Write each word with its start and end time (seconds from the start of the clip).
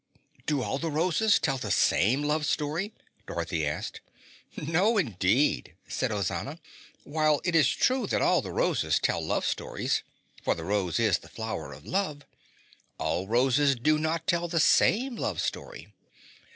"Do 0.47 0.63
all 0.63 0.79
the 0.79 0.89
roses 0.89 1.37
tell 1.37 1.59
the 1.59 1.69
same 1.69 2.23
love 2.23 2.47
story?" 2.47 2.91
Dorothy 3.27 3.67
asked. 3.67 4.01
"No 4.57 4.97
indeed," 4.97 5.75
said 5.87 6.09
Ozana. 6.09 6.57
"While 7.03 7.39
it 7.43 7.53
is 7.53 7.69
true 7.69 8.07
that 8.07 8.19
all 8.19 8.41
the 8.41 8.51
roses 8.51 8.97
tell 8.97 9.23
love 9.23 9.45
stories 9.45 10.01
for 10.41 10.55
the 10.55 10.65
rose 10.65 10.99
is 10.99 11.19
the 11.19 11.29
flower 11.29 11.71
of 11.71 11.85
love 11.85 12.23
all 12.97 13.27
roses 13.27 13.75
do 13.75 13.99
not 13.99 14.25
tell 14.25 14.47
the 14.47 14.59
same 14.59 15.15
love 15.15 15.39
story. 15.39 15.93